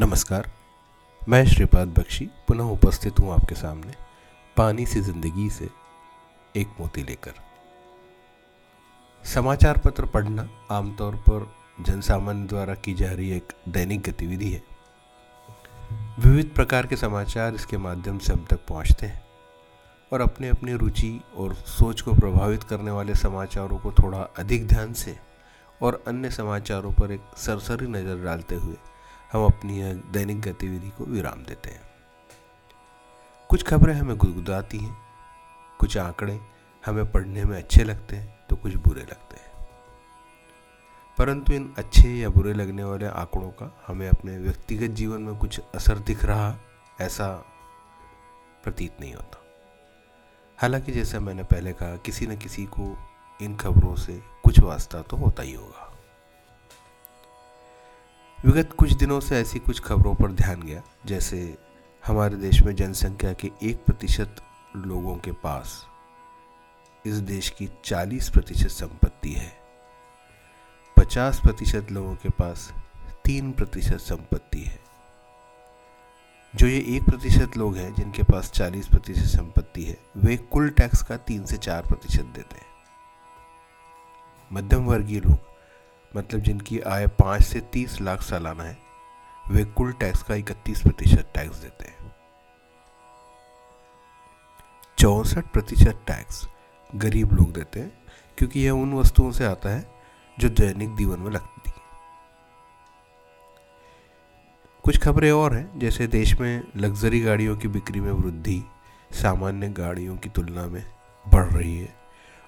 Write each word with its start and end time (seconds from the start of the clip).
नमस्कार। 0.00 0.46
मैं 1.22 1.44
श्रीपाद 1.46 1.88
बख्शी 1.88 2.24
पुनः 2.48 2.64
उपस्थित 2.64 3.18
हूँ 3.20 3.32
आपके 3.34 3.54
सामने 3.54 3.92
पानी 4.56 4.84
सी 4.86 5.00
ज़िंदगी 5.00 5.48
से 5.50 5.68
एक 6.54 6.74
मोती 6.80 7.02
लेकर। 7.02 7.32
समाचार 9.24 9.78
पत्र 9.78 10.06
पढ़ना 10.06 10.48
आमतौर 10.70 11.14
पर 11.28 11.46
जनसामान्य 11.80 12.46
द्वारा 12.48 12.74
की 12.74 12.94
जा 12.94 13.10
रही 13.12 13.30
एक 13.36 13.52
दैनिक 13.68 14.02
गतिविधि 14.02 14.50
है। 14.50 14.62
विविध 16.18 16.54
प्रकार 16.54 16.86
के 16.86 16.96
समाचार 16.96 17.54
इसके 17.54 17.78
माध्यम 17.78 18.18
से 18.18 18.32
हम 18.32 18.44
तक 18.50 18.64
पहुँचते 18.68 19.06
हैं 19.06 19.22
और 20.12 20.20
अपने 20.20 20.48
अपनी 20.48 20.74
रुचि 20.74 21.10
और 21.36 21.54
सोच 21.54 22.00
को 22.00 22.14
प्रभावित 22.14 22.62
करने 22.64 22.90
वाले 22.90 23.14
समाचारों 23.14 23.78
को 23.78 23.92
थोड़ा 23.92 24.20
अधिक 24.38 24.68
ध्यान 24.68 24.92
से 24.92 25.16
और 25.80 26.02
अन्य 26.06 26.30
समाचारों 26.30 26.92
पर 26.92 27.12
एक 27.12 27.36
सरसरी 27.36 27.86
नज़र 27.88 28.24
डालते 28.24 28.54
हुए 28.54 28.76
हम 29.32 29.44
अपनी 29.44 29.94
दैनिक 29.94 30.40
गतिविधि 30.40 30.90
को 30.90 31.04
विराम 31.04 31.42
देते 31.44 31.70
हैं। 31.70 31.82
कुछ 33.48 33.62
खबरें 33.62 33.94
हमें 33.94 34.16
गुदगुदाती 34.16 34.78
हैं, 34.78 34.98
कुछ 35.78 35.98
आंकड़े 35.98 36.40
हमें 36.86 37.12
पढ़ने 37.12 37.44
में 37.44 37.56
अच्छे 37.58 37.84
लगते 37.84 38.16
हैं 38.16 38.46
तो 38.46 38.56
कुछ 38.56 38.74
बुरे 38.74 39.02
लगते 39.02 39.36
हैं। 39.36 39.68
परंतु 41.18 41.52
इन 41.52 41.74
अच्छे 41.78 42.08
या 42.08 42.28
बुरे 42.28 42.52
लगने 42.52 42.84
वाले 42.84 43.06
आंकड़ों 43.06 43.50
का 43.50 43.84
हमें 43.86 44.08
अपने 44.08 44.38
व्यक्तिगत 44.38 44.94
जीवन 44.94 45.22
में 45.22 45.38
कुछ 45.38 45.60
असर 45.74 45.98
दिख 45.98 46.24
रहा 46.24 46.56
ऐसा 47.00 47.34
प्रतीत 48.64 49.00
नहीं 49.00 49.14
होता। 49.14 49.44
हालाँकि 50.58 50.92
जैसा 50.92 51.20
मैंने 51.20 51.42
पहले 51.42 51.72
कहा, 51.72 51.96
किसी 51.96 52.26
न 52.26 52.36
किसी 52.36 52.66
को 52.66 52.98
इन 53.42 53.56
खबरों 53.56 53.96
से 53.96 54.22
कुछ 54.44 54.60
वास्ता 54.60 55.02
तो 55.02 55.16
होता 55.16 55.42
ही 55.42 55.54
होगा। 55.54 55.87
विगत 58.46 58.72
कुछ 58.72 58.92
दिनों 58.92 59.20
से 59.20 59.36
ऐसी 59.36 59.58
कुछ 59.58 59.80
खबरों 59.80 60.14
पर 60.14 60.32
ध्यान 60.32 60.62
गया, 60.62 60.82
जैसे 61.06 61.58
हमारे 62.06 62.36
देश 62.36 62.62
में 62.62 62.76
जनसंख्या 62.76 63.32
के 63.32 63.50
एक 63.62 63.84
प्रतिशत 63.84 64.36
लोगों 64.76 65.16
के 65.16 65.32
पास 65.32 65.86
इस 67.06 67.14
देश 67.14 67.50
की 67.50 67.68
40 67.84 68.28
प्रतिशत 68.28 68.68
संपत्ति 68.68 69.32
है। 69.32 69.52
50 70.96 71.40
प्रतिशत 71.40 71.86
लोगों 71.92 72.14
के 72.14 72.28
पास 72.28 72.74
तीन 73.24 73.52
प्रतिशत 73.52 73.96
संपत्ति 73.96 74.60
है। 74.60 74.80
जो 76.56 76.66
ये 76.66 76.96
एक 76.96 77.04
प्रतिशत 77.04 77.56
लोग 77.56 77.76
हैं, 77.76 77.94
जिनके 77.94 78.22
पास 78.22 78.50
40 78.50 78.88
प्रतिशत 78.88 79.36
संपत्ति 79.36 79.84
है, 79.84 79.98
वे 80.16 80.36
कुल 80.36 80.70
टैक्स 80.70 81.02
का 81.02 81.16
तीन 81.16 81.44
से 81.44 81.56
चार 81.56 81.82
प्रतिशत 81.82 82.24
देते 82.24 82.56
हैं। 82.56 82.66
मध्यम 84.52 84.84
वर्गीय 84.84 85.20
लोग 85.20 85.47
मतलब 86.16 86.40
जिनकी 86.40 86.78
आय 86.80 87.06
पाँच 87.06 87.42
से 87.42 87.60
तीस 87.72 88.00
लाख 88.00 88.22
सालाना 88.22 88.64
है, 88.64 88.76
वे 89.50 89.64
कुल 89.64 89.92
टैक्स 89.92 90.22
का 90.22 90.34
इकतीस 90.34 90.82
प्रतिशत 90.82 91.30
टैक्स 91.34 91.56
देते 91.56 91.84
हैं। 91.84 92.12
चौसठ 94.98 95.52
प्रतिशत 95.52 96.02
टैक्स 96.06 96.46
गरीब 96.94 97.32
लोग 97.32 97.52
देते 97.52 97.80
हैं, 97.80 97.92
क्योंकि 98.38 98.60
यह 98.60 98.72
उन 98.72 98.94
वस्तुओं 98.94 99.30
से 99.32 99.44
आता 99.44 99.68
है 99.68 99.86
जो 100.38 100.48
दैनिक 100.48 100.96
जीवन 100.96 101.20
में 101.20 101.30
लगती 101.30 101.56
कुछ 104.84 104.98
खबरें 104.98 105.30
और 105.32 105.54
हैं, 105.54 105.78
जैसे 105.78 106.06
देश 106.06 106.32
में 106.40 106.62
लग्जरी 106.76 107.20
गाड़ियों 107.20 107.56
की 107.56 107.68
बिक्री 107.68 108.00
में 108.00 108.10
वृद्धि, 108.12 108.62
सामान्य 109.12 109.68
गाड़ियों 109.68 110.16
की 110.16 110.28
तुलना 110.28 110.66
में 110.66 110.84
बढ़ 111.26 111.44
रही 111.44 111.76
है, 111.78 111.88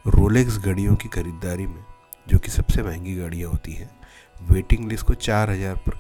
रोलेक्स 0.07 0.59
गाड़ियों 0.59 0.95
की 0.97 1.09
खरीदारी 1.09 1.67
में 1.67 1.85
जो 2.31 2.39
कि 2.39 2.51
सबसे 2.51 2.83
महँगी 2.83 3.15
गाड़ियाँ 3.17 3.51
होती 3.51 3.73
हैं 3.73 3.91
वेटिंग 4.43 4.89
लिस्ट 4.91 5.07
को 5.07 5.15
चार 5.17 5.51
हज़ार 5.51 5.77
पर, 5.77 5.95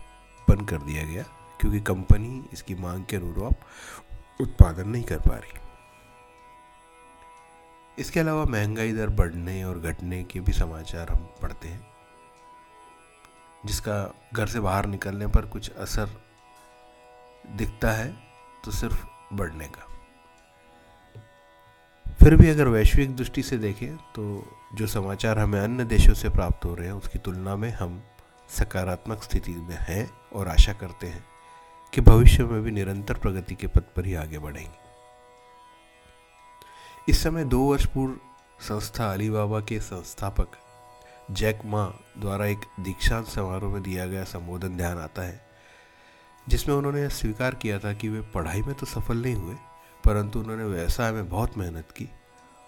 बंद 0.48 0.68
कर 0.68 0.78
दिया 0.78 1.02
गया, 1.04 1.22
क्योंकि 1.60 1.80
कंपनी 1.82 2.44
इसकी 2.52 2.74
मांग 2.74 3.04
के 3.04 3.16
अनुरूप 3.16 4.40
उत्पादन 4.40 4.88
नहीं 4.88 5.04
कर 5.04 5.18
पा 5.18 5.36
रही। 5.36 5.58
इसके 7.98 8.20
अलावा 8.20 8.44
महँगाई 8.46 8.92
दर 8.92 9.08
बढ़ने 9.10 9.62
और 9.64 9.78
घटने 9.80 10.22
के 10.24 10.40
भी 10.40 10.52
समाचार 10.52 11.10
हम 11.10 11.28
पढ़ते 11.42 11.68
हैं, 11.68 11.86
जिसका 13.66 14.14
घर 14.34 14.46
से 14.46 14.60
बाहर 14.60 14.86
निकलने 14.86 15.26
पर 15.26 15.46
कुछ 15.48 15.70
असर 15.72 16.16
दिखता 17.56 17.90
है 17.92 18.12
तो 18.64 18.70
सिर्फ़ 18.70 19.06
बढ़ने 19.32 19.66
का। 19.66 19.86
फिर 22.22 22.34
भी 22.36 22.48
अगर 22.48 22.68
वैश्विक 22.68 23.16
दृष्टि 23.16 23.42
से 23.42 23.56
देखें 23.58 23.96
तो 23.96 24.22
जो 24.74 24.86
समाचार 24.86 25.38
हमें 25.38 25.60
अन्य 25.60 25.84
देशों 25.84 26.14
से 26.14 26.28
प्राप्त 26.28 26.64
हो 26.64 26.74
रहे 26.74 26.86
हैं, 26.86 26.92
उसकी 26.92 27.18
तुलना 27.18 27.54
में 27.56 27.70
हम 27.70 28.02
सकारात्मक 28.48 29.22
स्थिति 29.22 29.52
में 29.52 29.76
हैं 29.80 30.10
और 30.32 30.48
आशा 30.48 30.72
करते 30.72 31.06
हैं 31.06 31.24
कि 31.92 32.00
भविष्य 32.00 32.44
में 32.44 32.62
भी 32.62 32.70
निरंतर 32.70 33.14
प्रगति 33.14 33.54
के 33.54 33.66
पथ 33.66 33.94
पर 33.96 34.06
ही 34.06 34.14
आगे 34.14 34.38
बढ़ेंगे। 34.38 34.78
इस 37.08 37.22
समय 37.22 37.44
दो 37.44 37.60
वर्ष 37.60 37.86
पूर्व 37.86 38.18
संस्था 38.60 39.10
अलीबाबा 39.12 39.60
के 39.60 39.80
संस्थापक 39.80 40.58
जैक 41.30 41.60
मा 41.64 41.84
द्वारा 42.18 42.46
एक 42.46 42.60
दीक्षांत 42.80 43.26
समारोह 43.26 43.72
में 43.72 43.82
दिया 43.82 44.06
गया 44.06 44.24
संबोधन 44.24 44.76
ध्यान 44.76 44.98
आता 44.98 45.22
है, 45.22 45.40
जिसमें 46.48 46.74
उन्होंने 46.76 47.08
स्वीकार 47.08 47.54
किया 47.54 47.78
था 47.78 47.92
कि 47.92 48.08
वे 48.08 48.20
पढ़ाई 48.34 48.62
में 48.62 48.74
तो 48.74 48.86
सफल 48.86 49.22
नहीं 49.22 49.34
हुए 49.34 49.54
परंतु 50.04 50.40
उन्होंने 50.40 50.64
व्यवसाय 50.64 51.12
में 51.12 51.28
बहुत 51.28 51.56
मेहनत 51.58 51.90
की 51.90 52.08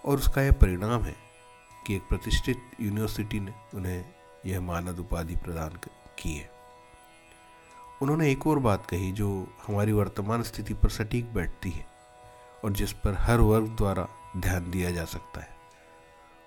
और 0.03 0.17
उसका 0.17 0.41
यह 0.41 0.51
परिणाम 0.51 1.03
है 1.03 1.15
कि 1.87 1.95
एक 1.95 2.01
प्रतिष्ठित 2.01 2.57
यूनिवर्सिटी 2.81 3.39
ने 3.39 3.53
उन्हें 3.73 4.05
यह 4.45 4.61
मानद 4.61 4.99
उपाधि 4.99 5.35
प्रदान 5.35 5.77
की 6.19 6.35
है। 6.35 6.49
उन्होंने 8.01 8.31
एक 8.31 8.47
और 8.47 8.59
बात 8.59 8.85
कही 8.85 9.11
जो 9.11 9.29
हमारी 9.67 9.91
वर्तमान 9.91 10.43
स्थिति 10.43 10.73
पर 10.73 10.89
सटीक 10.89 11.33
बैठती 11.33 11.69
है 11.69 11.85
और 12.63 12.71
जिस 12.71 12.93
पर 12.93 13.15
हर 13.19 13.39
वर्ग 13.39 13.67
द्वारा 13.77 14.07
ध्यान 14.37 14.69
दिया 14.71 14.91
जा 14.91 15.05
सकता 15.05 15.41
है। 15.41 15.55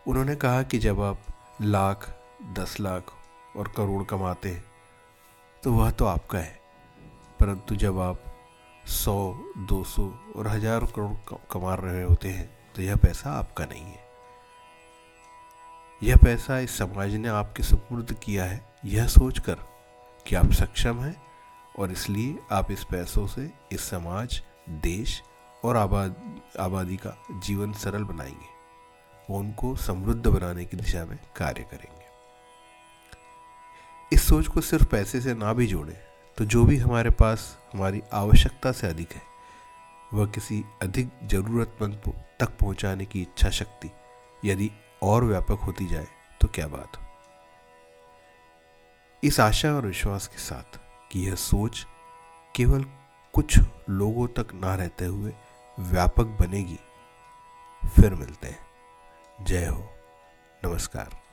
उन्होंने 0.07 0.35
कहा 0.37 0.63
कि 0.63 0.79
जब 0.79 1.01
आप 1.01 1.21
लाख, 1.61 2.09
दस 2.53 2.77
लाख 2.81 3.13
और 3.57 3.73
करोड़ 3.77 4.03
कमाते 4.05 4.49
हैं 4.49 4.65
तो 5.63 5.73
वह 5.73 5.91
तो 5.91 6.05
आपका 6.05 6.39
है, 6.39 6.59
परंतु 7.41 7.77
जब 7.77 7.99
आप 8.01 8.23
सौ, 8.87 9.35
दो 9.59 9.83
सौ 9.85 10.03
और 10.37 10.49
हज़ारों 10.49 10.87
करोड़ 10.87 11.37
कमा 11.53 11.75
रहे 11.75 12.03
होते 12.03 12.29
हैं 12.29 12.49
तो 12.75 12.83
यह 12.83 12.97
पैसा 12.97 13.31
आपका 13.31 13.65
नहीं 13.65 13.85
है। 13.85 14.05
यह 16.03 16.17
पैसा 16.17 16.59
इस 16.59 16.77
समाज 16.79 17.15
ने 17.15 17.29
आपके 17.29 17.63
सुपुर्द 17.63 18.13
किया 18.23 18.45
है, 18.45 18.65
यह 18.85 19.07
सोचकर 19.09 19.59
कि 20.27 20.35
आप 20.35 20.53
सक्षम 20.53 21.01
हैं 21.01 21.17
और 21.79 21.93
इसलिए 21.93 22.39
आप 22.53 22.71
इस 22.71 22.85
पैसों 22.85 23.27
से 23.27 23.51
इस 23.73 23.89
समाज, 23.91 24.43
देश 24.69 25.23
और 25.65 25.77
आबाद, 25.77 26.41
आबादी 26.61 26.97
का 26.97 27.17
जीवन 27.33 27.73
सरल 27.75 28.05
बनाएँगे 28.05 28.55
वो 29.31 29.39
उनको 29.39 29.75
समृद्ध 29.77 30.27
बनाने 30.27 30.65
की 30.65 30.77
दिशा 30.77 31.05
में 31.05 31.19
कार्य 31.37 31.63
करेंगे। 31.63 32.05
इस 34.13 34.29
सोच 34.29 34.47
को 34.47 34.61
सिर्फ़ 34.61 34.87
पैसे 34.87 35.21
से 35.21 35.35
ना 35.35 35.53
भी 35.53 35.67
जोड़ें 35.67 35.97
तो 36.39 36.45
जो 36.45 36.65
भी 36.65 36.77
हमारे 36.77 37.11
पास 37.11 37.59
हमारी 37.73 38.03
आवश्यकता 38.13 38.73
से 38.73 38.87
अधिक 38.87 39.13
है, 39.13 39.23
वह 40.15 40.27
किसी 40.27 40.65
अधिक 40.83 41.11
ज़रूरतमंद 41.25 42.03
तक 42.41 42.57
पहुँचाने 42.59 43.05
की 43.05 43.23
इच्छा 43.23 43.51
शक्ति 43.51 43.91
यदि 44.45 44.71
और 45.03 45.25
व्यापक 45.25 45.61
होती 45.61 45.87
जाए 45.87 46.07
तो 46.41 46.49
क्या 46.49 46.67
बात 46.67 46.97
हो? 46.97 47.03
इस 49.25 49.41
आशा 49.41 49.73
और 49.73 49.87
विश्वास 49.87 50.27
के 50.27 50.39
साथ 50.39 50.79
कि 51.13 51.27
यह 51.27 51.35
सोच 51.35 51.87
केवल 52.55 52.85
कुछ 53.35 53.59
लोगों 53.91 54.27
तक 54.29 54.55
ना 54.55 54.75
रहते 54.75 55.05
हुए 55.05 55.33
व्यापक 55.79 56.27
बनेगी, 56.41 56.79
फिर 57.83 58.15
मिलते 58.15 58.49
हैं। 58.49 59.45
जय 59.45 59.67
हो। 59.67 59.89
नमस्कार। 60.63 61.26